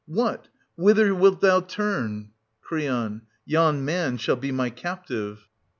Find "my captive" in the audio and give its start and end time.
4.51-5.47